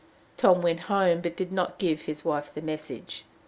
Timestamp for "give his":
1.77-2.25